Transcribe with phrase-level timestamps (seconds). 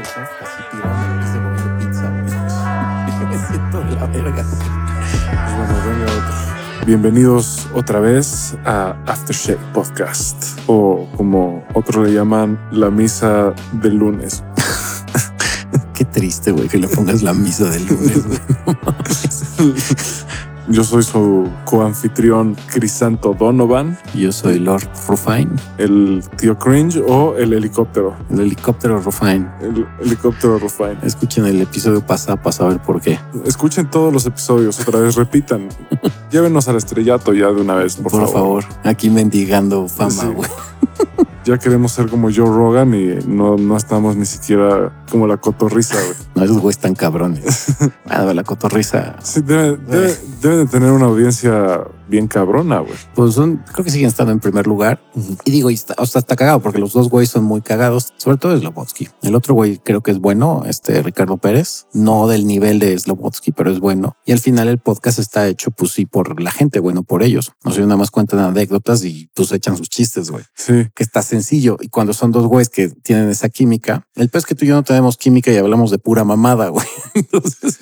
[0.00, 2.22] eso, así tirando que se comiendo pizza, güey.
[3.28, 4.44] Me siento de la verga.
[5.56, 6.84] Bueno, venga.
[6.86, 14.44] Bienvenidos otra vez a Aftershave Podcast, o como otros le llaman, la misa del lunes.
[15.94, 18.24] Qué triste, güey, que le pongas la misa del lunes.
[20.70, 25.48] Yo soy su coanfitrión Crisanto Donovan, Yo soy Lord Rufine,
[25.78, 28.14] el tío Cringe o el helicóptero.
[28.30, 29.48] el helicóptero Rufine.
[29.62, 30.98] El helicóptero Rufine.
[31.02, 33.18] Escuchen el episodio pasado para saber por qué.
[33.46, 35.68] Escuchen todos los episodios otra vez, repitan.
[36.30, 38.64] Llévenos al estrellato ya de una vez, por, Por, favor.
[38.84, 40.26] aquí mendigando fama, Sí.
[41.48, 45.94] Ya queremos ser como Joe Rogan y no, no estamos ni siquiera como la cotorriza,
[45.94, 46.14] güey.
[46.34, 47.66] No, esos güeyes tan cabrones.
[48.10, 49.16] Ah, la cotorriza.
[49.22, 52.94] Sí, debe- debe- deben de tener una audiencia bien cabrona, güey.
[53.14, 54.98] Pues son, creo que siguen estando en primer lugar.
[55.44, 58.14] Y digo, y está, o sea, está cagado porque los dos güeyes son muy cagados,
[58.16, 59.08] sobre todo Slobotsky.
[59.22, 63.52] El otro güey creo que es bueno, este Ricardo Pérez, no del nivel de Slobotsky,
[63.52, 64.16] pero es bueno.
[64.24, 67.52] Y al final el podcast está hecho, pues sí, por la gente, bueno, por ellos.
[67.64, 70.44] No sé, nada más cuentan anécdotas y pues echan sus chistes, güey.
[70.54, 71.76] Sí, Que está sencillo.
[71.80, 74.74] Y cuando son dos güeyes que tienen esa química, el pez que tú y yo
[74.74, 76.86] no tenemos química y hablamos de pura mamada, güey.
[77.14, 77.78] Entonces,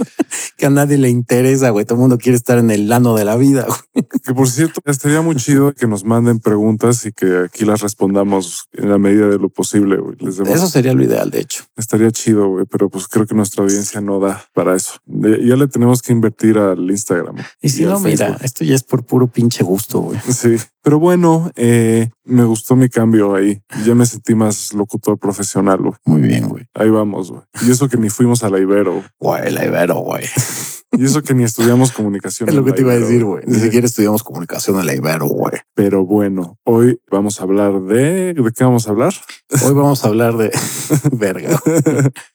[0.56, 1.84] que a nadie le interesa, güey.
[1.84, 4.06] Todo el mundo quiere estar en el lano de la vida, güey.
[4.22, 8.68] que por cierto, estaría muy chido que nos manden preguntas y que aquí las respondamos
[8.72, 10.16] en la medida de lo posible, güey.
[10.20, 11.64] Les Eso sería lo ideal, de hecho.
[11.76, 14.92] Estaría chido, güey, pero pues creo que nuestra audiencia no da para eso.
[15.06, 17.36] Ya le tenemos que invertir al Instagram.
[17.60, 20.18] Y si al no, mira, esto ya es por puro pinche gusto, güey.
[20.28, 20.56] Sí,
[20.86, 23.60] pero bueno, eh, me gustó mi cambio ahí.
[23.84, 25.94] Ya me sentí más locutor profesional, güey.
[26.04, 26.64] Muy bien, güey.
[26.74, 27.42] Ahí vamos, güey.
[27.66, 29.02] Y eso que ni fuimos a la Ibero.
[29.18, 30.26] Güey, la Ibero, güey.
[30.98, 32.48] Y eso que ni estudiamos comunicación.
[32.48, 33.44] Es lo que te iba a decir, güey.
[33.46, 33.60] Ni Sí.
[33.62, 35.54] siquiera estudiamos comunicación en la Ibero, güey.
[35.74, 38.34] Pero bueno, hoy vamos a hablar de...
[38.34, 39.12] ¿De qué vamos a hablar?
[39.64, 40.50] Hoy vamos a hablar de...
[41.12, 41.60] Verga.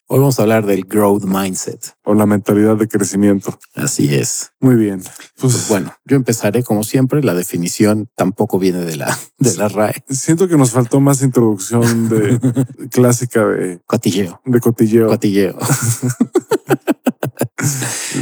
[0.08, 1.94] Hoy vamos a hablar del growth mindset.
[2.04, 3.58] O la mentalidad de crecimiento.
[3.76, 4.52] Así es.
[4.60, 5.02] Muy bien.
[5.02, 7.23] Pues, Pues bueno, yo empezaré como siempre.
[7.23, 10.04] La definición tampoco viene de la, de la RAE.
[10.10, 12.39] siento que nos faltó más introducción de
[12.92, 14.42] clásica de, Cotilleo.
[14.45, 15.58] de cotilleo, Cotilleo.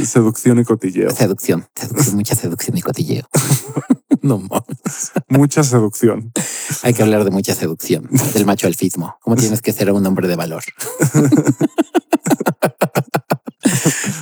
[0.06, 1.10] Seducción y cotilleo.
[1.10, 1.66] Seducción.
[1.74, 3.26] Seducción, mucha seducción y cotilleo.
[4.22, 5.12] No mames.
[5.28, 6.30] Mucha seducción.
[6.82, 9.16] Hay que hablar de mucha seducción, del macho alfismo.
[9.22, 10.62] ¿Cómo tienes que ser un hombre de valor?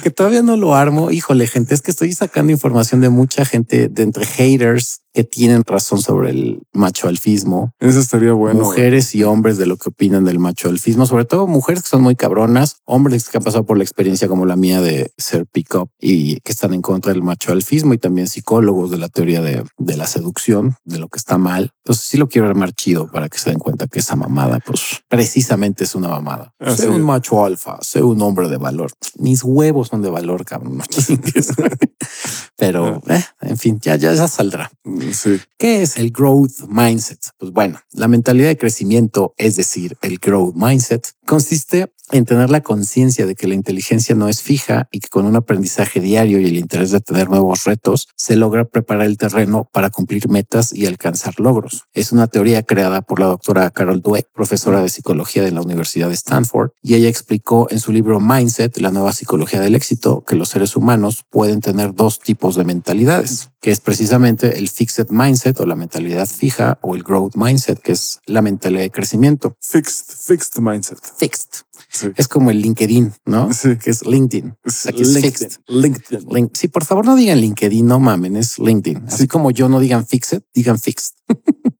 [0.04, 1.10] que todavía no lo armo.
[1.10, 5.62] Híjole, gente, es que estoy sacando información de mucha gente, de entre haters que tienen
[5.66, 8.60] razón sobre el macho alfismo, Eso estaría bueno.
[8.60, 12.02] mujeres y hombres de lo que opinan del macho alfismo, sobre todo mujeres que son
[12.02, 15.90] muy cabronas, hombres que han pasado por la experiencia como la mía de ser pick-up
[15.98, 19.64] y que están en contra del macho alfismo y también psicólogos de la teoría de,
[19.78, 21.72] de la seducción, de lo que está mal.
[21.84, 25.00] Entonces sí lo quiero armar chido para que se den cuenta que esa mamada, pues
[25.08, 26.52] precisamente es una mamada.
[26.58, 28.92] Así Sé un macho alfa, sé un hombre de valor.
[29.18, 30.78] Mis huevos son de valor, cabrón.
[30.78, 30.84] no.
[32.56, 34.70] Pero, eh, en fin, ya, ya, ya saldrá.
[35.12, 35.40] Sí.
[35.58, 37.18] ¿Qué es el growth mindset?
[37.38, 42.62] Pues bueno, la mentalidad de crecimiento, es decir, el growth mindset, consiste en tener la
[42.62, 46.46] conciencia de que la inteligencia no es fija y que con un aprendizaje diario y
[46.46, 50.86] el interés de tener nuevos retos, se logra preparar el terreno para cumplir metas y
[50.86, 51.84] alcanzar logros.
[51.92, 56.08] Es una teoría creada por la doctora Carol Dweck, profesora de psicología de la Universidad
[56.08, 60.36] de Stanford, y ella explicó en su libro Mindset, la nueva psicología del éxito, que
[60.36, 65.58] los seres humanos pueden tener dos tipos de mentalidades, que es precisamente el fixed mindset
[65.60, 69.56] o la mentalidad fija o el growth mindset, que es la mentalidad de crecimiento.
[69.60, 70.98] Fixed, fixed mindset.
[71.18, 71.48] Fixed.
[71.90, 72.08] Sí.
[72.16, 73.52] Es como el LinkedIn, ¿no?
[73.52, 73.76] Sí.
[73.76, 74.56] Que es LinkedIn.
[74.86, 75.22] Aquí es LinkedIn.
[75.22, 75.52] fixed.
[75.68, 76.28] LinkedIn.
[76.28, 79.04] Link- Sí, por favor no digan LinkedIn, no mamen, es LinkedIn.
[79.08, 79.26] Así Sí.
[79.28, 81.14] como yo no digan fixed, digan fixed.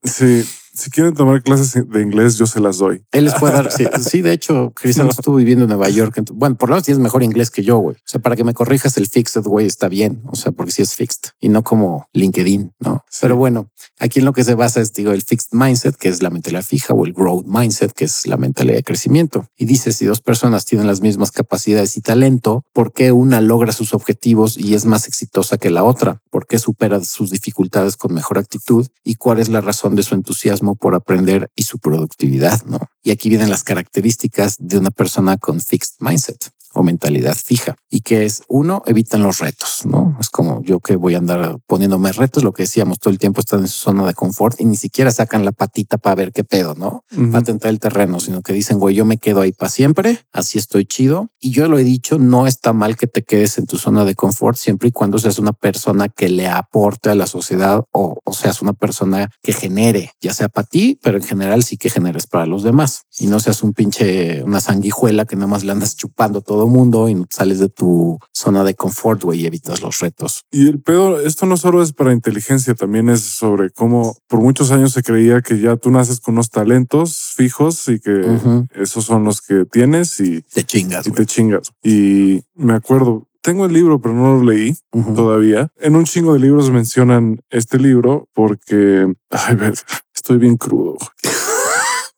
[0.04, 0.44] Sí.
[0.78, 3.02] Si quieren tomar clases de inglés, yo se las doy.
[3.10, 3.68] Él les puede dar.
[3.78, 6.20] Sí, sí, de hecho, Cristian estuvo viviendo en Nueva York.
[6.32, 7.96] Bueno, por lo menos tienes mejor inglés que yo, güey.
[7.96, 10.22] O sea, para que me corrijas el fixed, güey, está bien.
[10.26, 13.04] O sea, porque sí es fixed y no como LinkedIn, no?
[13.08, 13.18] Sí.
[13.22, 16.22] Pero bueno, aquí en lo que se basa es, digo, el fixed mindset, que es
[16.22, 19.46] la mentalidad fija, o el growth mindset, que es la mentalidad de crecimiento.
[19.56, 23.72] Y dice, si dos personas tienen las mismas capacidades y talento, ¿por qué una logra
[23.72, 26.22] sus objetivos y es más exitosa que la otra?
[26.30, 28.86] ¿Por qué supera sus dificultades con mejor actitud?
[29.04, 32.64] ¿Y cuál es la razón de su entusiasmo por aprender y su productividad?
[32.64, 32.78] ¿no?
[33.02, 36.50] Y aquí vienen las características de una persona con fixed mindset.
[36.78, 40.96] O mentalidad fija y que es uno, evitan los retos, no es como yo que
[40.96, 42.44] voy a andar poniéndome retos.
[42.44, 45.10] Lo que decíamos todo el tiempo están en su zona de confort y ni siquiera
[45.10, 48.78] sacan la patita para ver qué pedo, no para tentar el terreno, sino que dicen,
[48.78, 51.30] güey, yo me quedo ahí para siempre, así estoy chido.
[51.40, 54.14] Y yo lo he dicho, no está mal que te quedes en tu zona de
[54.14, 58.32] confort siempre y cuando seas una persona que le aporte a la sociedad o, o
[58.32, 62.26] seas una persona que genere, ya sea para ti, pero en general sí que generes
[62.26, 63.02] para los demás.
[63.18, 66.66] Y no seas un pinche, una sanguijuela que nada más le andas chupando a todo
[66.66, 70.44] mundo y no sales de tu zona de confort, güey, y evitas los retos.
[70.50, 74.70] Y el pedo, esto no solo es para inteligencia, también es sobre cómo por muchos
[74.70, 78.38] años se creía que ya tú naces con unos talentos fijos y que
[78.74, 81.72] esos son los que tienes y, Te chingas, y te chingas.
[81.82, 84.76] Y me acuerdo, tengo el libro, pero no lo leí
[85.14, 85.70] todavía.
[85.78, 89.74] En un chingo de libros mencionan este libro porque, ay, ver,
[90.14, 90.96] estoy bien crudo.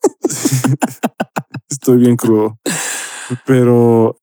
[1.71, 2.59] estoy bien crudo.
[3.47, 4.17] Pero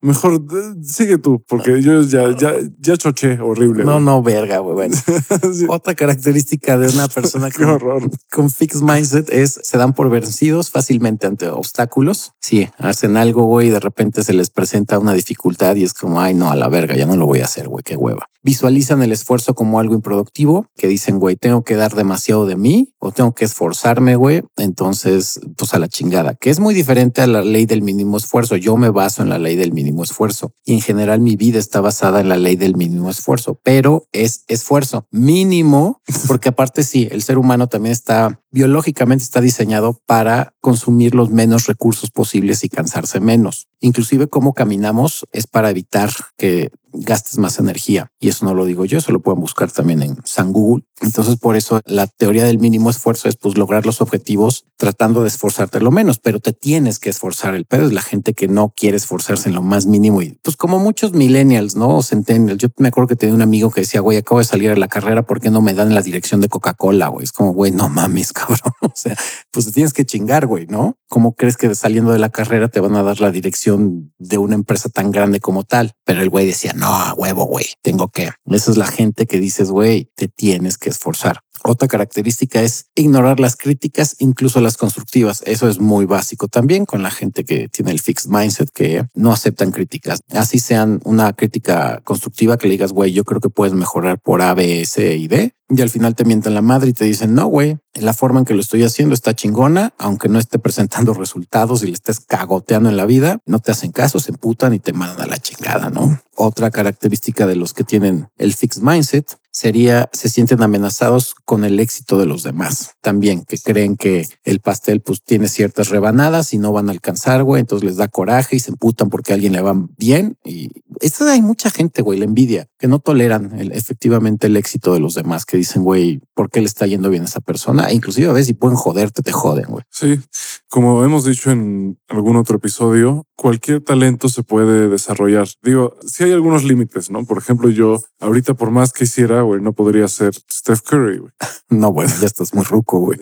[0.00, 3.84] mejor eh, sigue tú, porque yo ya, ya, ya choché horrible.
[3.84, 4.04] No, güey.
[4.04, 4.74] no, verga, güey.
[4.74, 4.96] Bueno,
[5.52, 8.10] Sí, otra característica de una persona con, horror.
[8.30, 12.32] con fixed mindset es se dan por vencidos fácilmente ante obstáculos.
[12.40, 16.20] Sí, hacen algo, güey, y de repente se les presenta una dificultad y es como,
[16.20, 18.28] ay, no, a la verga, ya no lo voy a hacer, güey, qué hueva.
[18.42, 22.94] Visualizan el esfuerzo como algo improductivo, que dicen, güey, tengo que dar demasiado de mí
[23.00, 24.44] o tengo que esforzarme, güey.
[24.56, 28.54] Entonces, pues a la chingada, que es muy diferente a la ley del mínimo esfuerzo.
[28.54, 31.80] Yo me baso en la ley del mínimo esfuerzo y en general mi vida está
[31.80, 37.22] basada en la ley del mínimo esfuerzo, pero es esfuerzo mínimo, porque aparte sí, el
[37.22, 43.20] ser humano también está biológicamente está diseñado para consumir los menos recursos posibles y cansarse
[43.20, 43.68] menos.
[43.80, 48.08] Inclusive cómo caminamos es para evitar que gastes más energía.
[48.18, 50.84] Y eso no lo digo yo, eso lo pueden buscar también en San Google.
[51.00, 55.28] Entonces, por eso la teoría del mínimo esfuerzo es pues lograr los objetivos tratando de
[55.28, 57.54] esforzarte lo menos, pero te tienes que esforzar.
[57.54, 60.56] El pedo es la gente que no quiere esforzarse en lo más mínimo y pues
[60.56, 62.58] como muchos millennials, no O centennials.
[62.58, 64.88] Yo me acuerdo que tenía un amigo que decía, güey, acabo de salir de la
[64.88, 67.08] carrera, ¿por qué no me dan la dirección de Coca-Cola?
[67.08, 68.72] Güey, es como, güey, no mames, cabrón.
[68.80, 69.16] O sea,
[69.50, 70.96] pues te tienes que chingar, güey, ¿no?
[71.08, 74.54] ¿Cómo crees que saliendo de la carrera te van a dar la dirección de una
[74.54, 75.92] empresa tan grande como tal?
[76.04, 78.30] Pero el güey decía, no, a huevo, güey, tengo que.
[78.46, 81.40] Esa es la gente que dices, güey, te tienes que esforzar.
[81.64, 85.42] Otra característica es ignorar las críticas, incluso las constructivas.
[85.46, 89.32] Eso es muy básico también con la gente que tiene el fixed mindset, que no
[89.32, 90.20] aceptan críticas.
[90.30, 94.42] Así sean una crítica constructiva que le digas, güey, yo creo que puedes mejorar por
[94.42, 95.52] A, B, C y D.
[95.68, 98.44] Y al final te mientan la madre y te dicen, no, güey, la forma en
[98.44, 102.88] que lo estoy haciendo está chingona, aunque no esté presentando resultados y le estés cagoteando
[102.88, 105.90] en la vida, no te hacen caso, se emputan y te mandan a la chingada,
[105.90, 106.20] ¿no?
[106.36, 111.80] Otra característica de los que tienen el fixed mindset sería se sienten amenazados con el
[111.80, 112.90] éxito de los demás.
[113.00, 117.42] También que creen que el pastel pues tiene ciertas rebanadas y no van a alcanzar,
[117.42, 117.60] güey.
[117.60, 120.36] Entonces les da coraje y se emputan porque a alguien le va bien.
[120.44, 120.68] Y
[121.00, 125.00] esto hay mucha gente, güey, la envidia, que no toleran el- efectivamente el éxito de
[125.00, 127.88] los demás, que dicen, güey, ¿por qué le está yendo bien a esa persona?
[127.88, 129.84] E inclusive a veces si pueden joderte, te joden, güey.
[129.90, 130.20] Sí,
[130.68, 135.48] como hemos dicho en algún otro episodio, cualquier talento se puede desarrollar.
[135.62, 137.24] Digo, sí hay algunos límites, ¿no?
[137.24, 141.32] Por ejemplo, yo ahorita por más que hiciera, güey, no podría ser Steph Curry, güey.
[141.68, 143.18] No, bueno, ya estás muy ruco, güey.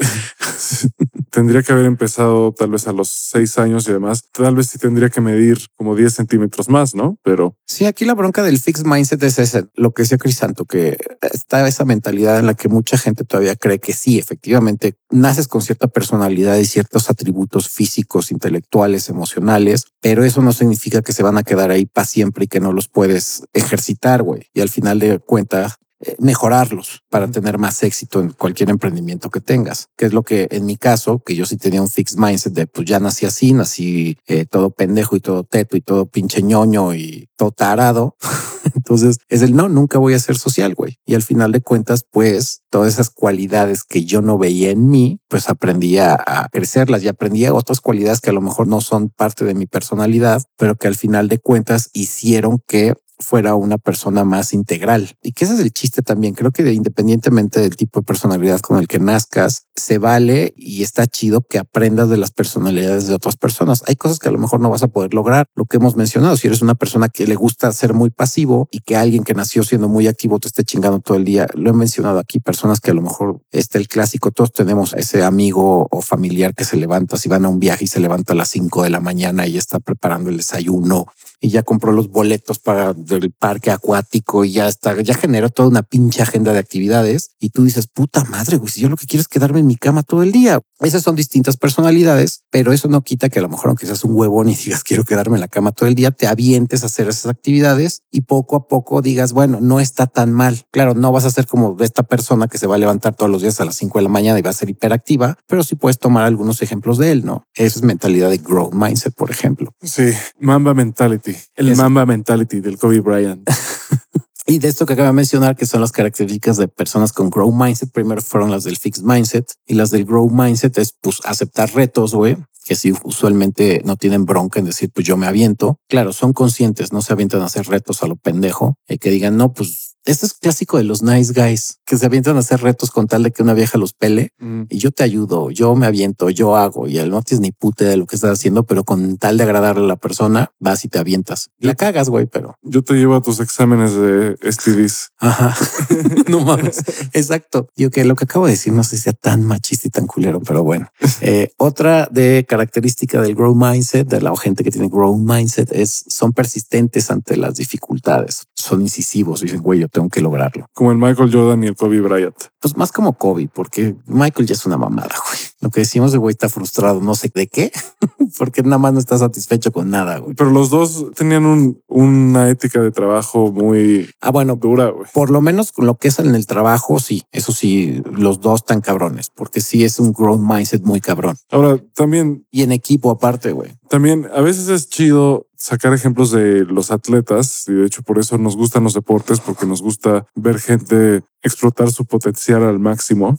[1.31, 4.23] Tendría que haber empezado tal vez a los seis años y demás.
[4.31, 7.19] Tal vez sí tendría que medir como 10 centímetros más, ¿no?
[7.23, 10.97] Pero Sí, aquí la bronca del fixed mindset es ese, lo que decía Crisanto, que
[11.23, 15.62] está esa mentalidad en la que mucha gente todavía cree que sí, efectivamente, naces con
[15.62, 21.38] cierta personalidad y ciertos atributos físicos, intelectuales, emocionales, pero eso no significa que se van
[21.38, 24.50] a quedar ahí para siempre y que no los puedes ejercitar, güey.
[24.53, 25.79] Y al final de cuentas,
[26.18, 30.66] mejorarlos para tener más éxito en cualquier emprendimiento que tengas, que es lo que en
[30.66, 34.16] mi caso, que yo sí tenía un fixed mindset de pues ya nací así, nací
[34.26, 38.16] eh, todo pendejo y todo teto y todo pinche ñoño y todo tarado.
[38.75, 40.99] Entonces es el no, nunca voy a ser social, güey.
[41.04, 45.20] Y al final de cuentas, pues todas esas cualidades que yo no veía en mí,
[45.28, 48.80] pues aprendí a, a crecerlas y aprendí a otras cualidades que a lo mejor no
[48.80, 52.94] son parte de mi personalidad, pero que al final de cuentas hicieron que
[53.25, 55.16] fuera una persona más integral.
[55.23, 56.35] Y que ese es el chiste también.
[56.35, 61.07] Creo que independientemente del tipo de personalidad con el que nazcas, se vale y está
[61.07, 63.83] chido que aprendas de las personalidades de otras personas.
[63.87, 65.47] Hay cosas que a lo mejor no vas a poder lograr.
[65.54, 68.81] Lo que hemos mencionado, si eres una persona que le gusta ser muy pasivo y
[68.81, 71.73] que alguien que nació siendo muy activo te esté chingando todo el día, lo he
[71.73, 76.00] mencionado aquí, personas que a lo mejor este el clásico, todos tenemos ese amigo o
[76.02, 78.83] familiar que se levanta, si van a un viaje y se levanta a las 5
[78.85, 81.07] de la mañana y está preparando el desayuno
[81.45, 85.68] y ya compró los boletos para el parque acuático y ya está, ya generó toda
[85.68, 89.06] una pinche agenda de actividades y tú dices, puta madre, güey, si yo lo que
[89.06, 90.61] quiero es quedarme en mi cama todo el día.
[90.85, 94.14] Esas son distintas personalidades, pero eso no quita que a lo mejor aunque seas un
[94.14, 97.09] huevón y digas quiero quedarme en la cama todo el día, te avientes a hacer
[97.09, 100.62] esas actividades y poco a poco digas, bueno, no está tan mal.
[100.71, 103.43] Claro, no vas a ser como esta persona que se va a levantar todos los
[103.43, 105.99] días a las 5 de la mañana y va a ser hiperactiva, pero sí puedes
[105.99, 107.47] tomar algunos ejemplos de él, ¿no?
[107.55, 109.73] Esa es mentalidad de growth mindset, por ejemplo.
[109.83, 110.11] sí,
[110.41, 113.49] Mamba Mentality, el Es- Mamba Mentality del Kobe Bryant.
[114.46, 117.50] Y de esto que acabo de mencionar, que son las características de personas con grow
[117.50, 121.72] mindset, primero fueron las del fixed mindset y las del grow mindset es pues aceptar
[121.74, 125.78] retos, güey, que sí usualmente no tienen bronca en decir, pues yo me aviento.
[125.88, 129.36] Claro, son conscientes, no se avientan a hacer retos a lo pendejo y que digan,
[129.36, 132.90] no, pues esto es clásico de los nice guys que se avientan a hacer retos
[132.90, 134.62] con tal de que una vieja los pele Mm.
[134.68, 137.84] y yo te ayudo, yo me aviento, yo hago y él no tienes ni puta
[137.84, 140.88] de lo que estás haciendo, pero con tal de agradarle a la persona vas y
[140.88, 141.50] te avientas.
[141.58, 145.11] La cagas, güey, pero Yo te llevo a tus exámenes de STDs.
[145.18, 145.54] ajá,
[146.28, 146.82] no mames.
[147.12, 147.68] Exacto.
[147.76, 150.06] Yo que lo que acabo de decir no sé si sea tan machista y tan
[150.06, 150.88] culero, pero bueno.
[151.20, 156.04] Eh, otra de característica del grow mindset, de la gente que tiene grow mindset, es
[156.08, 160.66] son persistentes ante las dificultades, son incisivos, dicen, güey, yo tengo que lograrlo.
[160.73, 162.35] Como el Michael Jordan y el Kobe Bryant.
[162.61, 165.38] Pues más como Kobe, porque Michael ya es una mamada, güey.
[165.64, 167.73] Lo que decimos de güey está frustrado, no sé de qué,
[168.38, 170.35] porque nada más no está satisfecho con nada, güey.
[170.35, 175.06] Pero los dos tenían un, una ética de trabajo muy Ah, bueno, dura, güey.
[175.12, 178.64] por lo menos con lo que es en el trabajo, sí, eso sí, los dos
[178.64, 181.37] tan cabrones, porque sí es un growth mindset muy cabrón.
[181.50, 183.73] Ahora, también, Y en equipo aparte, güey.
[183.88, 188.37] también a veces es chido sacar ejemplos de los atletas y de hecho por eso
[188.37, 193.38] nos gustan los deportes porque nos gusta ver gente explotar su potencial al máximo.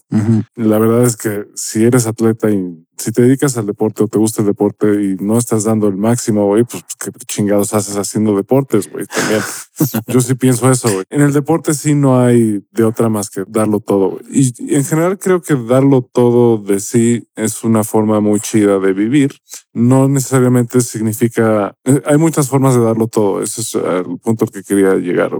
[0.55, 4.17] La verdad es que si eres atleta y si te dedicas al deporte o te
[4.17, 8.35] gusta el deporte y no estás dando el máximo, güey, pues qué chingados haces haciendo
[8.35, 9.05] deportes, güey.
[9.05, 9.41] También
[10.07, 11.05] yo sí pienso eso, güey.
[11.09, 14.23] En el deporte sí no hay de otra más que darlo todo, güey.
[14.29, 18.79] Y, y en general creo que darlo todo de sí es una forma muy chida
[18.79, 19.35] de vivir.
[19.73, 23.41] No necesariamente significa, eh, hay muchas formas de darlo todo.
[23.41, 25.37] Ese es el punto al que quería llegar.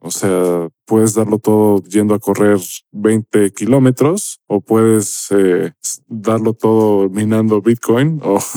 [0.00, 2.58] O sea, puedes darlo todo yendo a correr
[2.90, 5.72] 20 kilómetros o puedes eh,
[6.08, 6.79] darlo todo
[7.10, 8.38] minando Bitcoin o...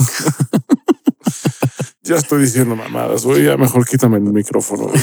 [2.02, 3.44] ya estoy diciendo mamadas, güey.
[3.44, 4.88] Ya mejor quítame el micrófono.
[4.88, 5.00] güey.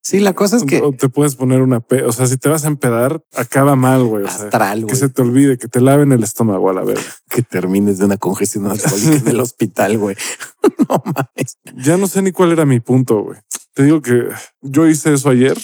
[0.00, 1.80] Sí, la cosa es que O te puedes poner una...
[1.80, 4.24] pe- O sea, si te vas a empedar, acaba mal, güey.
[4.24, 7.02] O sea, astral, que se te olvide, que te laven el estómago a la verga.
[7.28, 10.16] que termines de una congestión alcohólica en el hospital, güey.
[10.88, 11.58] No mames.
[11.76, 13.38] Ya no sé ni cuál era mi punto, güey.
[13.74, 14.28] Te digo que
[14.62, 15.58] yo hice eso ayer.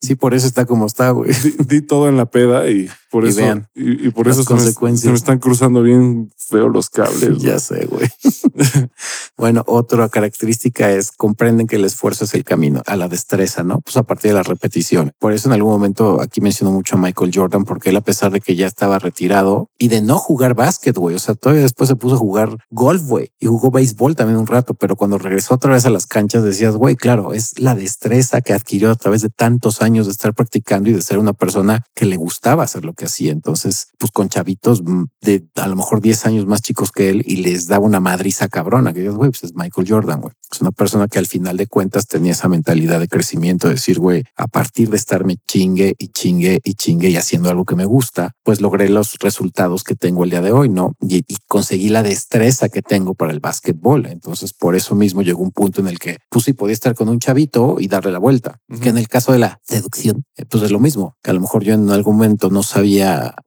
[0.00, 1.32] Sí, por eso está como está, güey.
[1.32, 4.36] di, di todo en la peda y por Y eso vean y, y por las
[4.38, 5.02] eso se me, consecuencias.
[5.02, 7.38] se me están cruzando bien feo los cables.
[7.40, 8.08] Ya sé, güey.
[9.36, 13.80] bueno, otra característica es comprenden que el esfuerzo es el camino a la destreza, ¿no?
[13.80, 15.12] Pues a partir de la repetición.
[15.18, 18.30] Por eso en algún momento aquí menciono mucho a Michael Jordan, porque él a pesar
[18.30, 21.88] de que ya estaba retirado y de no jugar básquet, güey, o sea, todavía después
[21.88, 25.54] se puso a jugar golf, güey, y jugó béisbol también un rato, pero cuando regresó
[25.54, 29.22] otra vez a las canchas decías, güey, claro, es la destreza que adquirió a través
[29.22, 32.84] de tantos años de estar practicando y de ser una persona que le gustaba hacer
[32.84, 33.32] lo que hacía.
[33.32, 37.22] Entonces, pues con chavitos mm, de a lo mejor 10 años más chicos que él
[37.26, 40.34] y les daba una madriza cabrona, que dices, güey, pues es Michael Jordan, güey.
[40.50, 43.98] Es una persona que al final de cuentas tenía esa mentalidad de crecimiento, de decir,
[43.98, 47.84] güey, a partir de estarme chingue y chingue y chingue y haciendo algo que me
[47.84, 50.94] gusta, pues logré los resultados que tengo el día de hoy, ¿no?
[51.00, 54.06] Y, y conseguí la destreza que tengo para el básquetbol.
[54.06, 57.08] Entonces, por eso mismo llegó un punto en el que, pues sí, podía estar con
[57.08, 58.60] un chavito y darle la vuelta.
[58.68, 58.80] Ujú.
[58.80, 61.40] Que en el caso de la seducción, eh, pues es lo mismo, que a lo
[61.40, 62.89] mejor yo en algún momento no sabía,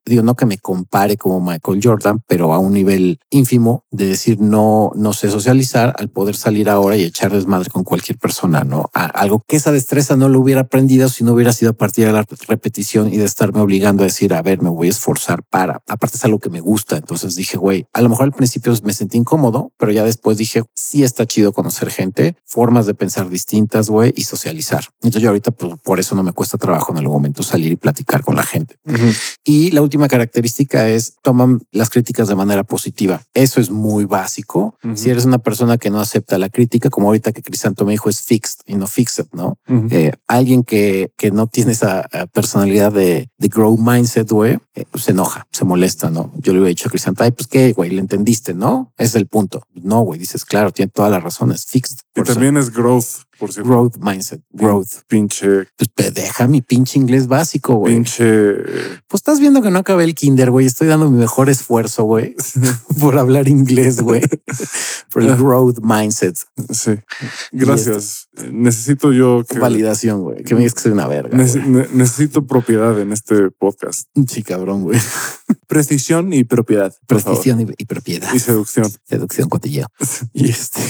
[0.06, 4.40] digo, no que me compare como Michael Jordan, pero a un nivel ínfimo de decir
[4.40, 8.90] no, no sé socializar al poder salir ahora y echar desmadre con cualquier persona, ¿no?
[8.94, 12.06] A- algo que esa destreza no lo hubiera aprendido si no hubiera sido a partir
[12.06, 15.44] de la repetición y de estarme obligando a decir, a ver, me voy a esforzar
[15.44, 16.98] para, aparte es algo que me gusta.
[16.98, 20.64] Entonces dije, güey, a lo mejor al principio me sentí incómodo, pero ya después dije,
[20.74, 24.86] sí está chido conocer gente, formas de pensar distintas, güey, y socializar.
[25.02, 27.76] Entonces yo ahorita, pues por eso no me cuesta trabajo en algún momento salir y
[27.76, 28.76] platicar con la gente.
[29.44, 33.22] Y la última característica es toman las críticas de manera positiva.
[33.34, 34.78] Eso es muy básico.
[34.96, 38.10] Si eres una persona que no acepta la crítica, como ahorita que Crisanto me dijo,
[38.10, 39.58] es fixed y no fixed, ¿no?
[39.90, 44.86] Eh, alguien que, que no tiene esa eh, personalidad de, de grow mindset, güey, eh,
[44.90, 46.32] pues se enoja, se molesta, ¿no?
[46.38, 48.94] Yo le hubiera dicho a Crisanto, ay, pues qué, güey, le entendiste, ¿no?
[48.98, 49.68] Ese es el punto.
[49.74, 52.00] No, güey, dices, claro, tiene toda la razón, es fixed.
[52.16, 53.70] Y también es growth, por cierto.
[53.70, 54.90] growth mindset, growth.
[55.08, 57.96] Pinche, Pues pe- deja mi pinche inglés básico, güey.
[57.96, 58.24] pinche.
[59.08, 60.66] Pues estás viendo que no acabé el kinder, güey.
[60.66, 62.36] Estoy dando mi mejor esfuerzo, güey,
[63.00, 64.22] por hablar inglés, güey.
[65.12, 66.38] Por el growth mindset.
[66.72, 66.92] Sí.
[67.52, 68.30] Gracias.
[68.52, 69.60] Necesito yo que.
[69.60, 70.44] Validación, güey.
[70.44, 71.38] Que me digas que soy una verga.
[71.38, 71.70] Nece- güey.
[71.70, 74.08] ne- necesito propiedad en este podcast.
[74.28, 75.00] Sí, cabrón, güey.
[75.68, 76.94] Precisión y propiedad.
[77.08, 78.32] Prescripción y, y propiedad.
[78.34, 78.92] Y seducción.
[79.06, 79.88] Seducción, cotilleo.
[80.34, 80.82] Y este.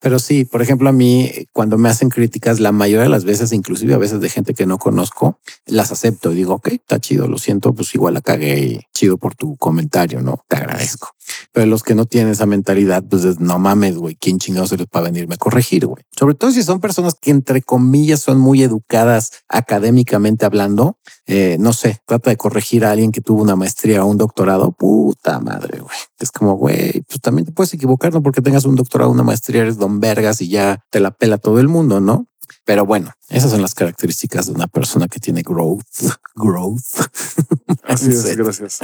[0.00, 3.52] Pero sí, por ejemplo, a mí, cuando me hacen críticas, la mayoría de las veces,
[3.52, 7.28] inclusive a veces de gente que no conozco, las acepto y digo, ok, está chido,
[7.28, 10.42] lo siento, pues igual la cagué chido por tu comentario, ¿no?
[10.48, 11.10] Te agradezco.
[11.52, 14.86] Pero los que no tienen esa mentalidad, pues no mames, güey, ¿quién chingados se les
[14.86, 16.04] va a venirme a corregir, güey?
[16.16, 21.72] Sobre todo si son personas que entre comillas son muy educadas académicamente hablando, eh, no
[21.72, 25.80] sé, trata de corregir a alguien que tuvo una maestría o un doctorado, puta madre,
[25.80, 25.96] güey.
[26.18, 29.62] Es como, güey, pues también te puedes equivocar, no porque tengas un doctorado, una maestría,
[29.62, 32.26] eres don vergas y ya te la pela todo el mundo, ¿no?
[32.64, 35.82] Pero bueno, esas son las características de una persona que tiene growth,
[36.34, 36.80] growth.
[37.84, 38.78] Así es, gracias.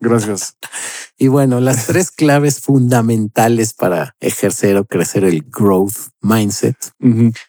[0.00, 0.56] Gracias.
[1.18, 6.76] Y bueno, las tres claves fundamentales para ejercer o crecer el growth mindset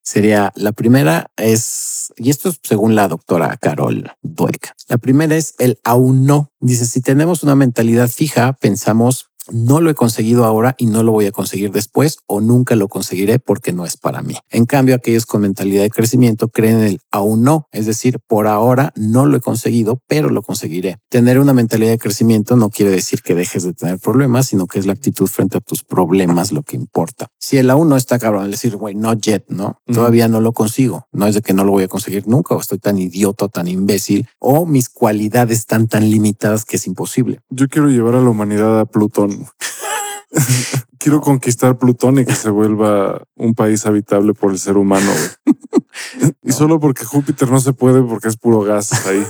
[0.01, 5.55] sería la primera es, y esto es según la doctora Carol Dweck, la primera es
[5.59, 6.49] el aún no.
[6.61, 11.11] Dice, si tenemos una mentalidad fija, pensamos no lo he conseguido ahora y no lo
[11.11, 14.35] voy a conseguir después o nunca lo conseguiré porque no es para mí.
[14.49, 18.47] En cambio, aquellos con mentalidad de crecimiento creen en el aún no, es decir, por
[18.47, 20.97] ahora no lo he conseguido, pero lo conseguiré.
[21.09, 24.79] Tener una mentalidad de crecimiento no quiere decir que dejes de tener problemas, sino que
[24.79, 27.27] es la actitud frente a tus problemas lo que importa.
[27.39, 30.53] Si el aún no está cabrón, es decir, güey, no yet, no, todavía no lo
[30.53, 31.07] consigo.
[31.11, 33.67] No es de que no lo voy a conseguir nunca o estoy tan idiota, tan
[33.67, 37.41] imbécil o mis cualidades están tan limitadas que es imposible.
[37.49, 39.36] Yo quiero llevar a la humanidad a Plutón.
[40.99, 45.11] Quiero conquistar Plutón y que se vuelva un país habitable por el ser humano.
[46.43, 49.23] y solo porque Júpiter no se puede porque es puro gas ahí.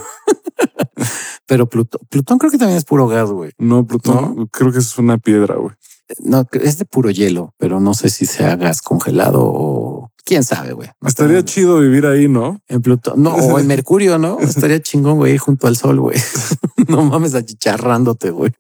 [1.46, 3.52] Pero Plutón, Plutón creo que también es puro gas, güey.
[3.58, 5.76] No, Plutón creo que es una piedra, güey.
[6.20, 10.72] No, es de puro hielo, pero no sé si sea gas congelado o quién sabe,
[10.72, 10.90] güey.
[11.06, 12.62] Estaría chido vivir ahí, ¿no?
[12.68, 14.40] En Plutón, no, o en Mercurio, ¿no?
[14.40, 16.18] Estaría chingón, güey, junto al sol, güey.
[16.88, 18.52] no mames achicharrándote, güey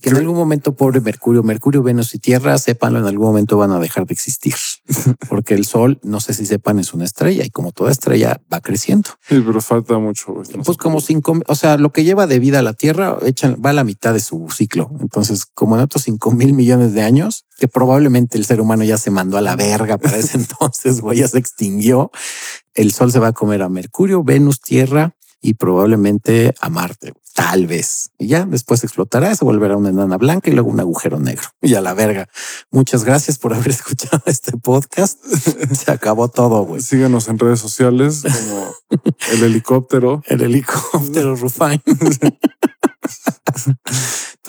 [0.00, 3.70] que en algún momento, pobre Mercurio, Mercurio, Venus y Tierra, sépanlo, en algún momento van
[3.70, 4.54] a dejar de existir.
[5.28, 8.60] Porque el Sol, no sé si sepan, es una estrella y como toda estrella va
[8.60, 9.10] creciendo.
[9.28, 10.42] Sí, pero falta mucho.
[10.64, 13.70] pues como cinco, o sea, lo que lleva de vida a la Tierra echan, va
[13.70, 14.90] a la mitad de su ciclo.
[15.00, 18.96] Entonces, como en otros cinco mil millones de años, que probablemente el ser humano ya
[18.96, 22.10] se mandó a la verga para ese entonces, güey, ya se extinguió.
[22.74, 27.14] El Sol se va a comer a Mercurio, Venus, Tierra y probablemente a Marte.
[27.34, 28.10] Tal vez.
[28.18, 31.48] Y ya después explotará, se volverá una enana blanca y luego un agujero negro.
[31.62, 32.28] Y a la verga.
[32.70, 35.22] Muchas gracias por haber escuchado este podcast.
[35.24, 36.82] Se acabó todo, güey.
[36.82, 38.74] Síganos en redes sociales como
[39.32, 40.22] el helicóptero.
[40.26, 41.82] El helicóptero Rufine.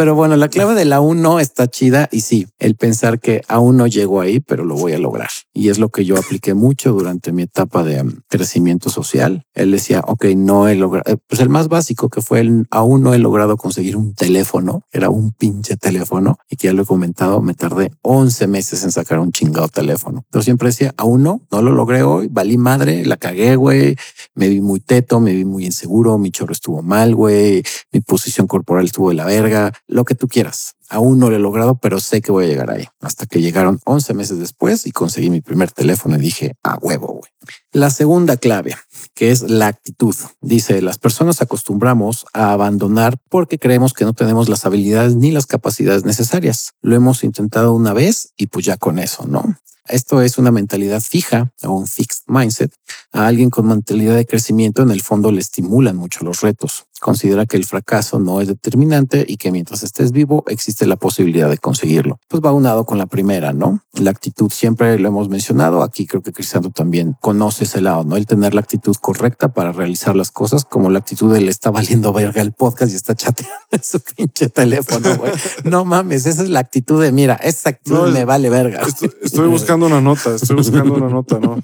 [0.01, 3.43] Pero bueno, la clave de la aún no está chida y sí, el pensar que
[3.47, 5.29] aún no llego ahí, pero lo voy a lograr.
[5.53, 9.45] Y es lo que yo apliqué mucho durante mi etapa de um, crecimiento social.
[9.53, 13.03] Él decía, ok, no he logrado, eh, pues el más básico que fue el aún
[13.03, 16.85] no he logrado conseguir un teléfono, era un pinche teléfono y que ya lo he
[16.87, 20.25] comentado, me tardé 11 meses en sacar un chingado teléfono.
[20.31, 23.95] Pero siempre decía, aún no, no lo logré hoy, valí madre, la cagué, güey,
[24.33, 27.61] me vi muy teto, me vi muy inseguro, mi chorro estuvo mal, güey,
[27.91, 30.75] mi posición corporal estuvo de la verga, lo que tú quieras.
[30.89, 32.87] Aún no lo he logrado, pero sé que voy a llegar ahí.
[33.01, 37.07] Hasta que llegaron 11 meses después y conseguí mi primer teléfono y dije, a huevo,
[37.07, 37.31] güey.
[37.71, 38.75] La segunda clave,
[39.13, 40.15] que es la actitud.
[40.41, 45.45] Dice, las personas acostumbramos a abandonar porque creemos que no tenemos las habilidades ni las
[45.45, 46.71] capacidades necesarias.
[46.81, 49.57] Lo hemos intentado una vez y pues ya con eso, ¿no?
[49.87, 52.73] Esto es una mentalidad fija o un fixed mindset.
[53.11, 56.85] A alguien con mentalidad de crecimiento en el fondo le estimulan mucho los retos.
[57.01, 61.49] Considera que el fracaso no es determinante y que mientras estés vivo existe la posibilidad
[61.49, 62.19] de conseguirlo.
[62.27, 63.81] Pues va unado con la primera, ¿no?
[63.93, 65.81] La actitud siempre lo hemos mencionado.
[65.81, 68.17] Aquí creo que Cristiano también conoce ese lado, ¿no?
[68.17, 71.71] El tener la actitud correcta para realizar las cosas, como la actitud de le está
[71.71, 75.31] valiendo verga el podcast y está chateando en su pinche teléfono, güey.
[75.63, 78.81] No mames, esa es la actitud de mira, esa actitud me vale verga.
[79.21, 81.57] Estoy, buscando una nota, estoy buscando una nota, ¿no?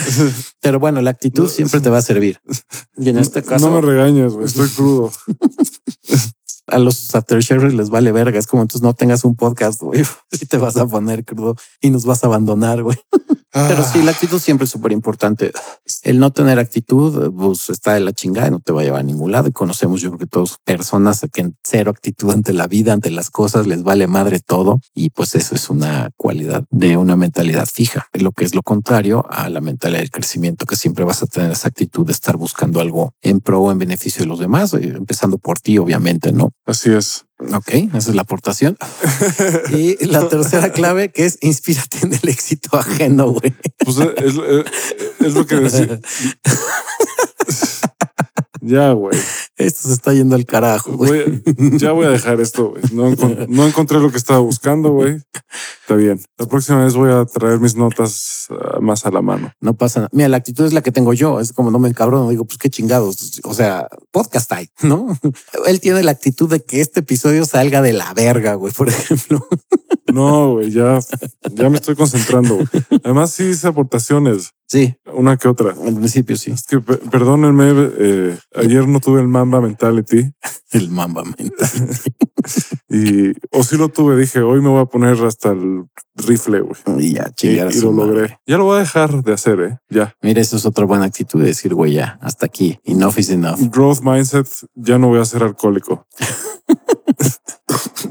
[0.60, 2.40] Pero bueno, la actitud siempre te va a servir.
[2.96, 3.68] Y en este caso.
[3.68, 4.46] No me regañes, güey.
[4.46, 5.10] Estoy crudo.
[6.70, 8.38] a los aftershares les vale verga.
[8.38, 10.02] Es como entonces no tengas un podcast, güey.
[10.40, 12.98] Y te vas a poner crudo y nos vas a abandonar, güey.
[13.52, 15.52] Pero sí, la actitud siempre es súper importante.
[16.02, 19.00] El no tener actitud, pues está de la chingada y no te va a llevar
[19.00, 19.48] a ningún lado.
[19.48, 23.10] Y conocemos, yo creo que todos personas que en cero actitud ante la vida, ante
[23.10, 24.80] las cosas, les vale madre todo.
[24.94, 29.26] Y pues eso es una cualidad de una mentalidad fija, lo que es lo contrario
[29.28, 32.80] a la mentalidad del crecimiento, que siempre vas a tener esa actitud de estar buscando
[32.80, 36.52] algo en pro o en beneficio de los demás, eh, empezando por ti, obviamente, ¿no?
[36.66, 37.24] Así es.
[37.40, 38.76] Ok, esa es la aportación.
[39.70, 43.54] y la tercera clave que es inspírate en el éxito ajeno, güey.
[43.78, 44.64] Pues eh, es, eh,
[45.20, 46.00] es, lo que decía.
[48.70, 49.18] Ya, güey.
[49.56, 51.42] Esto se está yendo al carajo, güey.
[51.78, 52.82] Ya voy a dejar esto, güey.
[52.92, 55.20] No, encon- no encontré lo que estaba buscando, güey.
[55.82, 56.20] Está bien.
[56.38, 59.52] La próxima vez voy a traer mis notas ah, más a la mano.
[59.60, 60.10] No pasa nada.
[60.12, 61.40] Mira, la actitud es la que tengo yo.
[61.40, 62.30] Es como no me encabrono.
[62.30, 63.40] Digo, pues qué chingados.
[63.44, 65.18] O sea, podcast hay, ¿no?
[65.66, 69.46] Él tiene la actitud de que este episodio salga de la verga, güey, por ejemplo.
[70.12, 70.98] No, güey, ya,
[71.52, 72.58] ya me estoy concentrando.
[73.04, 75.70] Además, sí hice aportaciones, Sí, una que otra.
[75.72, 76.52] al principio sí.
[76.52, 80.30] Es que pe- perdónenme, eh, ayer no tuve el Mamba Mentality
[80.70, 81.68] El mamba mental.
[82.88, 84.16] y o sí lo tuve.
[84.16, 86.76] Dije, hoy me voy a poner hasta el rifle, güey.
[87.00, 88.12] Y ya, Y, chingar y su lo madre.
[88.12, 88.38] logré.
[88.46, 89.78] Ya lo voy a dejar de hacer, eh.
[89.88, 90.14] Ya.
[90.22, 92.78] Mira, eso es otra buena actitud de decir, güey, ya, hasta aquí.
[92.84, 93.58] Enough is enough.
[93.72, 96.06] Growth mindset, ya no voy a ser alcohólico.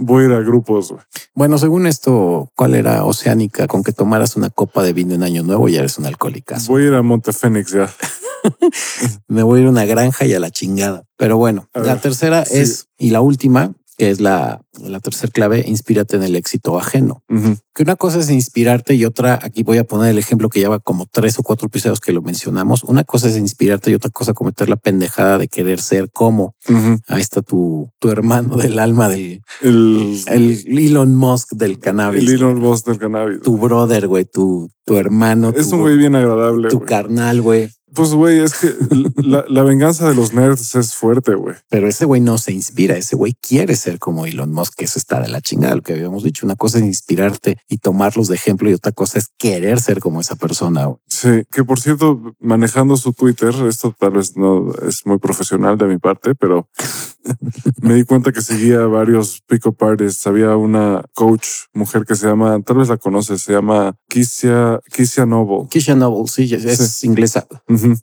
[0.10, 1.02] voy a ir a grupos, güey.
[1.34, 3.68] Bueno, según esto, ¿cuál era Oceánica?
[3.68, 6.56] Con que tomaras una copa de vino en Año Nuevo ya eres un alcohólico.
[6.68, 7.90] Voy a ir a Montefénix ya.
[9.28, 11.04] Me voy a ir a una granja y a la chingada.
[11.18, 12.58] Pero bueno, A la ver, tercera sí.
[12.58, 17.22] es, y la última, que es la, la tercera clave, inspírate en el éxito ajeno.
[17.76, 20.80] Que una cosa es inspirarte y otra, aquí voy a poner el ejemplo que lleva
[20.80, 22.86] como tres o cuatro episodios que lo mencionamos.
[22.86, 26.56] Una cosa es inspirarte y otra cosa cometer la pendejada de querer ser como.
[27.10, 32.24] Ahí está tu, tu hermano del alma, del El, el Elon Musk del cannabis.
[32.24, 33.42] el Elon Musk del cannabis.
[33.42, 36.70] tu brother, güey, tu, tu hermano, Es tu, un güey bien agradable.
[36.70, 36.88] tu güey.
[36.88, 37.70] carnal, güey.
[37.94, 38.74] Pues, güey, es que
[39.18, 41.56] la, la venganza de los nerds es fuerte, güey.
[41.70, 45.00] Pero ese güey no se inspira, ese güey quiere ser como Elon Musk, que eso
[45.00, 46.46] está de la chingada, lo que habíamos dicho.
[46.46, 50.22] Una cosa es inspirarte y tomarlos de ejemplo y otra cosa es querer ser como
[50.22, 50.88] esa persona.
[51.08, 55.86] Sí, que por cierto, manejando su Twitter, esto tal vez no es muy profesional de
[55.86, 56.70] mi parte, pero
[57.82, 60.26] me di cuenta que seguía varios pick-up artists.
[60.28, 65.26] Había una coach mujer que se llama, tal vez la conoces, se llama Kissia, Kissia
[65.26, 65.68] Noble.
[65.70, 67.48] Keisha Noble, sí, es inglesa.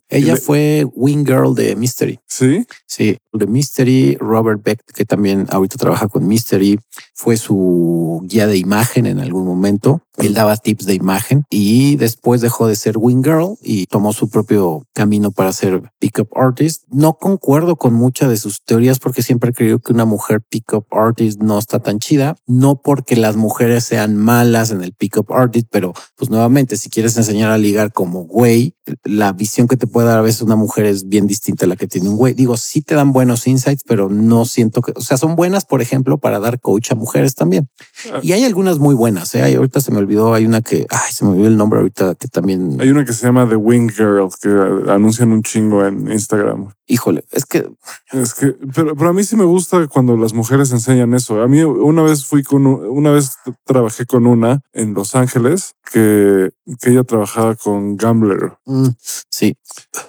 [0.09, 2.19] Ella fue Wing Girl de Mystery.
[2.27, 6.79] Sí, Sí, de Mystery, Robert Beck, que también ahorita trabaja con Mystery,
[7.13, 10.01] fue su guía de imagen en algún momento.
[10.17, 14.29] Él daba tips de imagen y después dejó de ser Wing Girl y tomó su
[14.29, 16.83] propio camino para ser pickup artist.
[16.89, 21.39] No concuerdo con muchas de sus teorías porque siempre creo que una mujer pickup artist
[21.39, 22.35] no está tan chida.
[22.47, 27.15] No porque las mujeres sean malas en el pickup artist, pero pues nuevamente, si quieres
[27.15, 28.73] enseñar a ligar como güey,
[29.03, 31.75] la visión que te puede dar a veces una mujer es bien distinta a la
[31.75, 32.33] que tiene un güey.
[32.33, 35.81] Digo, sí te dan buenos insights, pero no siento que, o sea, son buenas, por
[35.81, 37.67] ejemplo, para dar coach a mujeres también.
[38.21, 39.35] Y hay algunas muy buenas.
[39.35, 39.55] ¿eh?
[39.55, 42.27] Ahorita se me olvidó, hay una que, ay, se me olvidó el nombre ahorita que
[42.29, 44.49] también, hay una que se llama The Wing Girl que
[44.91, 46.69] anuncian un chingo en Instagram.
[46.87, 47.67] híjole, es que
[48.11, 51.41] Es que, pero, pero a mí sí me gusta cuando las mujeres enseñan eso.
[51.41, 53.31] A mí una vez fui con, un- una vez
[53.65, 56.49] trabajé con una en Los Ángeles que,
[56.81, 58.87] que ella trabajaba con Gambler mm,
[59.29, 59.55] sí,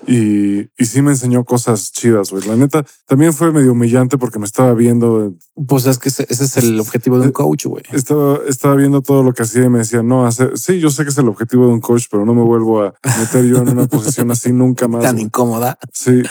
[0.06, 2.46] y, y sí me enseñó cosas chidas, güey.
[2.46, 5.34] La neta también fue medio humillante porque me estaba viendo,
[5.66, 7.82] pues es que ese, ese es el objetivo de un coach, güey.
[7.92, 11.04] estaba, estaba viendo todo lo que hacía y me decía, no, hace, sí, yo sé
[11.04, 13.68] que es el objetivo de un coach, pero no me vuelvo a meter yo en
[13.70, 15.02] una posición así nunca más.
[15.02, 15.24] Tan güey".
[15.24, 15.78] incómoda.
[15.92, 16.22] Sí.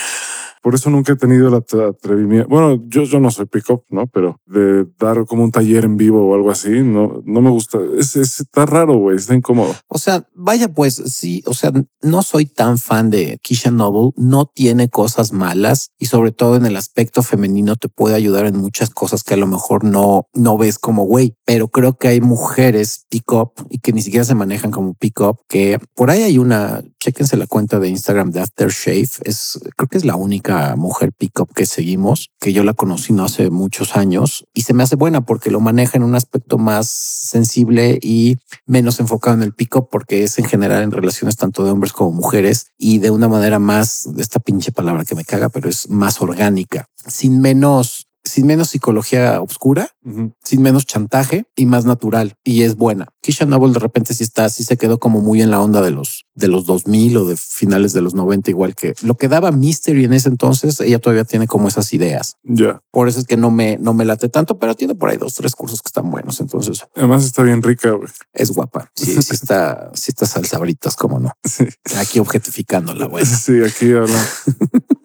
[0.68, 2.50] Por eso nunca he tenido el atre- atrevimiento.
[2.50, 4.06] Bueno, yo, yo no soy pick-up, ¿no?
[4.08, 7.78] Pero de dar como un taller en vivo o algo así, no, no me gusta.
[7.98, 9.16] Es, es- está raro, güey.
[9.16, 9.74] Está incómodo.
[9.88, 14.46] O sea, vaya pues, sí, o sea, no soy tan fan de Kisha Noble, no
[14.46, 18.90] tiene cosas malas y sobre todo en el aspecto femenino te puede ayudar en muchas
[18.90, 23.06] cosas que a lo mejor no, no ves como güey, pero creo que hay mujeres
[23.10, 26.38] pick up y que ni siquiera se manejan como pick up, que por ahí hay
[26.40, 31.12] una, chéquense la cuenta de Instagram de Aftershave, es, creo que es la única mujer
[31.18, 34.84] pick up que seguimos, que yo la conocí no hace muchos años y se me
[34.84, 39.54] hace buena porque lo maneja en un aspecto más sensible y menos enfocado en el
[39.54, 43.28] pick-up porque es en general en relaciones tanto de hombres como mujeres y de una
[43.28, 48.46] manera más, esta pinche palabra que me caga, pero es más orgánica, sin menos, sin
[48.48, 50.34] menos psicología oscura, Ujú.
[50.44, 53.08] sin menos chantaje y más natural y es buena.
[53.22, 55.92] Kisha Noble de repente sí está, sí se quedó como muy en la onda de
[55.92, 59.52] los de los 2000 o de finales de los 90, igual que lo que daba
[59.52, 62.36] Mystery en ese entonces, ella todavía tiene como esas ideas.
[62.44, 62.80] Ya.
[62.92, 65.34] Por eso es que no me, no me late tanto, pero tiene por ahí dos,
[65.34, 66.40] tres cursos que están buenos.
[66.40, 67.92] Entonces Además está bien rica,
[68.34, 68.92] es guapa.
[68.96, 71.32] Sí, sí está, sí está salsabritas, como no.
[71.44, 71.66] Sí.
[71.98, 73.26] Aquí objetificándola, bueno.
[73.28, 74.24] Sí, aquí habla.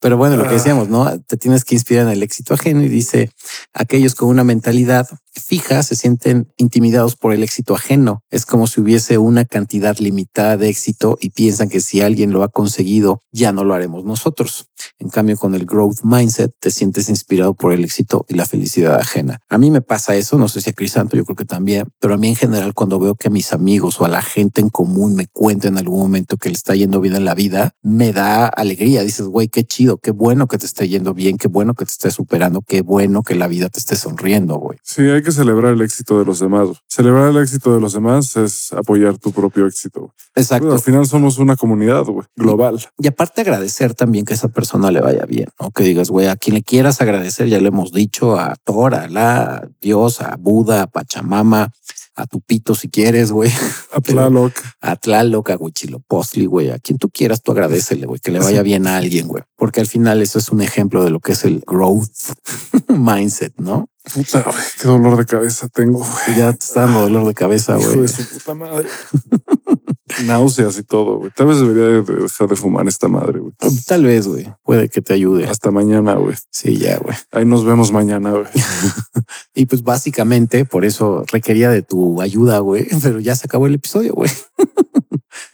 [0.00, 0.52] Pero bueno, lo que Ah.
[0.54, 1.20] decíamos, ¿no?
[1.20, 3.30] Te tienes que inspirar en el éxito ajeno y dice
[3.74, 8.22] aquellos con una mentalidad fija se sienten intimidados por el éxito ajeno.
[8.30, 12.42] Es como si hubiese una cantidad limitada de éxito y piensan que si alguien lo
[12.42, 14.66] ha conseguido, ya no lo haremos nosotros.
[14.98, 18.98] En cambio, con el growth mindset te sientes inspirado por el éxito y la felicidad
[18.98, 19.40] ajena.
[19.48, 22.14] A mí me pasa eso, no sé si a Crisanto, yo creo que también, pero
[22.14, 24.70] a mí en general cuando veo que a mis amigos o a la gente en
[24.70, 28.12] común me cuentan en algún momento que le está yendo bien en la vida, me
[28.12, 29.02] da alegría.
[29.02, 31.90] Dices, güey, qué chido, qué bueno que te esté yendo bien, qué bueno que te
[31.90, 34.78] esté superando, qué bueno que la vida te esté sonriendo, güey.
[34.82, 36.68] Sí, hay que celebrar el éxito de los demás.
[36.88, 40.14] Celebrar el éxito de los demás es apoyar tu propio éxito.
[40.34, 40.72] Exacto.
[40.72, 42.04] al final somos una comunidad
[42.36, 42.80] global.
[42.98, 45.70] Y aparte agradecer también que esa persona le vaya bien, ¿no?
[45.70, 49.08] Que digas, güey, a quien le quieras agradecer, ya le hemos dicho, a Thor, a
[49.08, 51.72] la Dios, a Buda, a Pachamama,
[52.20, 53.50] a Tupito si quieres, güey.
[53.92, 54.52] A Tlaloc.
[54.80, 56.70] A Tlaloc, a Huichilopostli, güey.
[56.70, 59.42] A quien tú quieras, tú agradecele, güey, que le vaya bien a alguien, güey.
[59.56, 62.10] Porque al final eso es un ejemplo de lo que es el growth
[62.88, 63.88] mindset, ¿no?
[64.14, 65.98] Puta, güey, qué dolor de cabeza tengo.
[65.98, 66.38] Güey.
[66.38, 67.90] Ya te está dando dolor de cabeza, güey.
[67.90, 68.88] Hijo de su puta madre.
[70.24, 71.30] Náuseas y todo, güey.
[71.34, 73.52] Tal vez debería dejar de fumar esta madre, güey.
[73.86, 74.52] Tal vez, güey.
[74.62, 75.46] Puede que te ayude.
[75.46, 76.36] Hasta mañana, güey.
[76.50, 77.16] Sí, ya, güey.
[77.32, 78.46] Ahí nos vemos mañana, güey.
[79.54, 82.88] y pues básicamente por eso requería de tu ayuda, güey.
[83.02, 84.30] Pero ya se acabó el episodio, güey.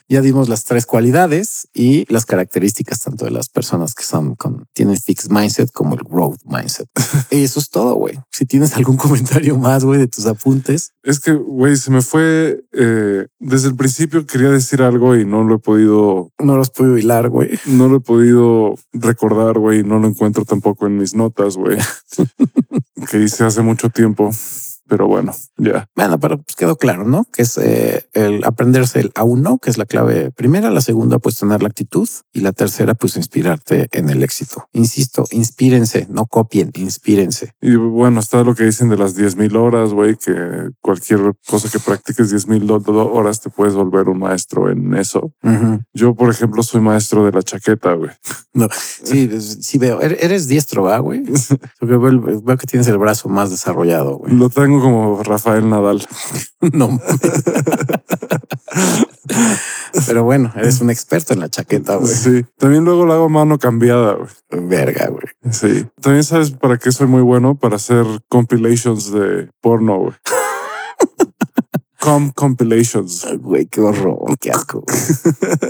[0.09, 4.67] ya dimos las tres cualidades y las características tanto de las personas que son con
[4.73, 6.89] tienen fixed mindset como el growth mindset.
[7.31, 8.19] y eso es todo, güey.
[8.31, 10.93] Si tienes algún comentario más, güey, de tus apuntes.
[11.03, 15.45] Es que, güey, se me fue eh, desde el principio quería decir algo y no
[15.45, 16.31] lo he podido.
[16.39, 17.59] No lo has podido hilar, güey.
[17.67, 19.83] No lo he podido recordar, güey.
[19.83, 21.79] No lo encuentro tampoco en mis notas, güey.
[23.11, 24.31] que hice hace mucho tiempo.
[24.89, 25.89] Pero bueno, ya.
[25.95, 27.27] Bueno, pero pues quedó claro, ¿no?
[27.33, 30.71] Que es eh, el aprenderse el a uno, que es la clave primera.
[30.71, 32.09] La segunda, pues tener la actitud.
[32.33, 34.69] Y la tercera, pues inspirarte en el éxito.
[34.73, 37.53] Insisto, inspírense, no copien, inspírense.
[37.61, 41.69] Y bueno, está lo que dicen de las 10 mil horas, güey, que cualquier cosa
[41.71, 45.33] que practiques 10 mil horas te puedes volver un maestro en eso.
[45.93, 48.11] Yo, por ejemplo, soy maestro de la chaqueta, güey.
[48.53, 50.01] No, sí, sí veo.
[50.01, 51.23] Eres diestro, ¿va, güey?
[51.81, 54.35] veo que tienes el brazo más desarrollado, güey.
[54.35, 56.07] Lo tengo como Rafael Nadal.
[56.73, 57.01] no.
[60.07, 62.13] Pero bueno, eres un experto en la chaqueta, güey.
[62.13, 62.45] Sí.
[62.59, 64.29] También luego la hago mano cambiada, güey.
[64.69, 65.25] Verga, güey.
[65.53, 65.87] Sí.
[66.01, 70.15] También sabes para qué soy muy bueno para hacer compilations de porno, güey.
[72.01, 73.27] Com compilations.
[73.41, 74.85] Güey, qué horror, qué asco.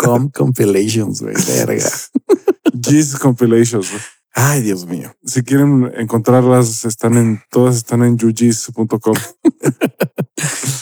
[0.03, 1.35] Com compilations, güey.
[1.35, 1.89] Verga.
[2.75, 3.91] G's compilations.
[3.91, 4.03] Güey.
[4.39, 5.17] Ay, Dios mío.
[5.25, 9.15] Si quieren encontrarlas, están en todas están en yugis.com.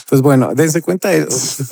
[0.09, 1.09] pues bueno, dense cuenta.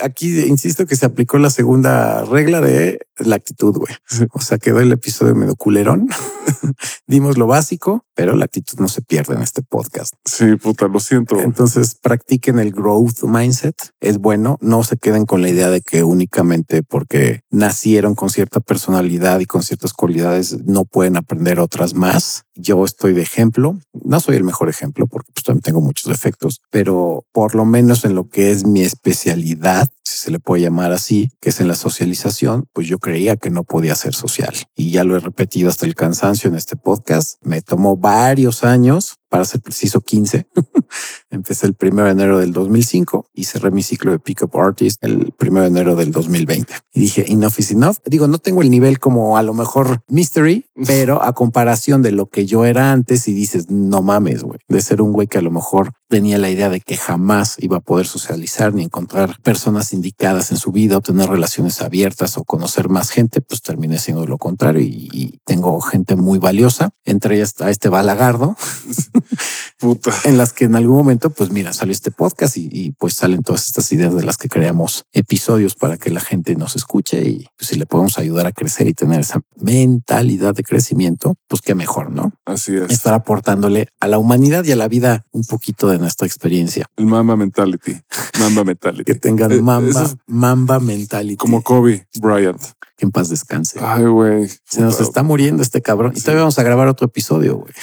[0.02, 3.93] Aquí insisto que se aplicó la segunda regla de la actitud, güey.
[4.34, 6.10] O sea, quedó el episodio medio culerón.
[7.08, 10.13] Dimos lo básico, pero la actitud no se pierde en este podcast.
[10.26, 11.39] Sí, puta, lo siento.
[11.39, 13.76] Entonces practiquen el growth mindset.
[14.00, 14.58] Es bueno.
[14.62, 19.46] No se queden con la idea de que únicamente porque nacieron con cierta personalidad y
[19.46, 22.43] con ciertas cualidades no pueden aprender otras más.
[22.56, 23.78] Yo estoy de ejemplo.
[23.93, 27.73] No soy el mejor ejemplo porque pues, también tengo muchos defectos, pero por lo menos
[27.76, 31.68] en lo que es mi especialidad, si se le puede llamar así, que es en
[31.68, 34.54] la socialización, pues yo creía que no podía ser social.
[34.76, 37.40] Y ya lo he repetido hasta el cansancio en este podcast.
[37.42, 40.46] Me tomó varios años para ser preciso 15.
[41.32, 45.34] Empecé el primero de enero del 2005 y cerré mi ciclo de Pickup Artist el
[45.36, 46.72] primero de enero del 2020.
[46.93, 47.96] Y dije, enough is enough.
[48.06, 52.28] Digo, no tengo el nivel como a lo mejor Mystery, pero a comparación de lo
[52.28, 55.41] que yo era antes y dices, no mames, güey, de ser un güey que a
[55.41, 59.93] lo mejor tenía la idea de que jamás iba a poder socializar ni encontrar personas
[59.93, 64.28] indicadas en su vida o tener relaciones abiertas o conocer más gente, pues terminé siendo
[64.28, 66.91] lo contrario y, y tengo gente muy valiosa.
[67.04, 68.56] Entre ellas está este balagardo.
[69.80, 70.14] Puta.
[70.24, 73.44] en las que en algún momento, pues mira, salió este podcast y, y, pues salen
[73.44, 77.48] todas estas ideas de las que creamos episodios para que la gente nos escuche y
[77.58, 81.76] pues, si le podemos ayudar a crecer y tener esa mentalidad de crecimiento, pues qué
[81.76, 82.34] mejor, ¿no?
[82.46, 82.92] Así es.
[82.92, 86.86] Estar aportándole a la humanidad y a la vida un poquito de nuestra experiencia.
[86.96, 88.00] El mamba mentality.
[88.40, 89.04] Mamba mentality.
[89.04, 91.38] que tengan eh, mamba, mamba mentality.
[91.38, 92.62] Como Kobe Bryant.
[93.04, 93.82] Que en paz descanse.
[93.82, 94.50] Ay, güey.
[94.63, 96.13] Se nos está muriendo este cabrón.
[96.16, 97.74] Y todavía vamos a grabar otro episodio, güey.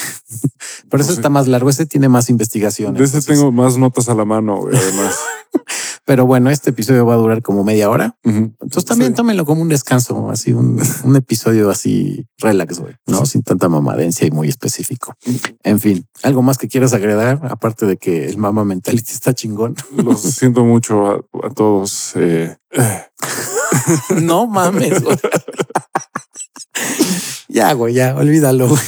[0.88, 1.68] Por eso está más largo.
[1.68, 2.94] Este tiene más investigación.
[2.94, 5.18] De este tengo más notas a la mano, güey, además.
[6.06, 8.16] Pero bueno, este episodio va a durar como media hora.
[8.24, 8.56] Uh -huh.
[8.62, 9.16] Entonces también sí.
[9.16, 14.26] tómenlo como un descanso, así un, un episodio así relax, güey, no sin tanta mamadencia
[14.26, 15.14] y muy específico.
[15.62, 19.74] En fin, algo más que quieras agregar, aparte de que el mama mentality está chingón.
[20.02, 22.12] Lo siento mucho a, a todos.
[22.16, 22.56] Eh.
[24.22, 25.02] no mames.
[25.02, 25.18] Güey.
[27.48, 28.68] ya, güey, ya, olvídalo.
[28.68, 28.80] Güey.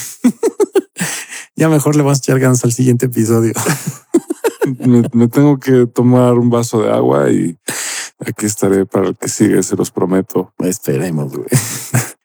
[1.57, 3.53] ya mejor le vamos a echar ganas al siguiente episodio.
[4.79, 7.57] me, me tengo que tomar un vaso de agua y
[8.21, 10.53] aquí estaré para el que sigue, se los prometo.
[10.59, 11.47] Esperemos, güey.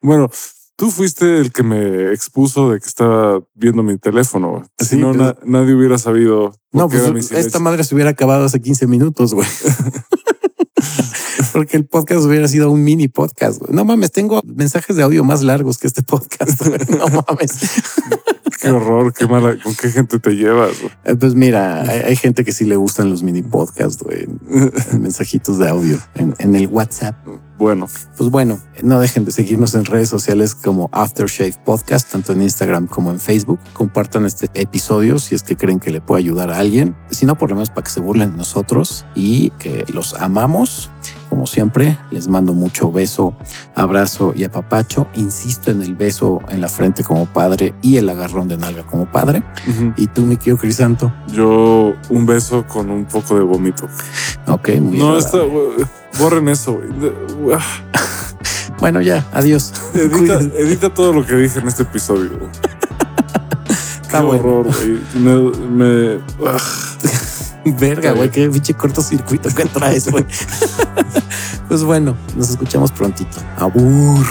[0.01, 0.29] Bueno,
[0.75, 4.63] tú fuiste el que me expuso de que estaba viendo mi teléfono.
[4.79, 6.53] Si no, pues- na- nadie hubiera sabido.
[6.71, 9.47] No, pues esta madre se hubiera acabado hace 15 minutos, güey.
[11.57, 13.57] Porque el podcast hubiera sido un mini podcast.
[13.59, 13.73] güey.
[13.73, 16.63] No mames, tengo mensajes de audio más largos que este podcast.
[16.63, 16.77] güey.
[16.99, 17.53] No mames.
[18.61, 20.79] Qué horror, qué mala, con qué gente te llevas.
[20.81, 20.91] güey?
[21.05, 24.23] Eh, Pues mira, hay, hay gente que sí le gustan los mini podcasts, güey.
[24.23, 27.15] en- en mensajitos de audio en, en el WhatsApp.
[27.59, 32.41] Bueno, Pues bueno, no dejen de seguirnos en redes sociales como Aftershave Podcast, tanto en
[32.43, 33.59] Instagram como en Facebook.
[33.73, 36.95] Compartan este episodio si es que creen que le puede ayudar a alguien.
[37.11, 40.89] Si no, por lo menos para que se burlen de nosotros y que los amamos.
[41.37, 43.35] Como siempre, les mando mucho beso,
[43.75, 45.07] abrazo y apapacho.
[45.13, 49.05] Insisto en el beso en la frente como padre y el agarrón de nalga como
[49.05, 49.43] padre.
[49.97, 51.13] Y tú, mi querido Crisanto.
[51.31, 53.87] yo un beso con un poco de vómito.
[54.47, 55.37] Ok, muy No, está,
[56.17, 56.79] borren eso.
[58.79, 59.73] Bueno, ya, adiós.
[59.93, 62.31] Edita, todo lo que dije en este episodio.
[64.01, 64.43] Está Qué bueno.
[64.43, 64.99] horror, güey.
[65.13, 66.19] Me, me-.
[67.65, 70.25] Verga, güey, qué pinche cortocircuito que traes, güey.
[71.67, 73.37] pues bueno, nos escuchamos prontito.
[73.57, 74.25] Abur.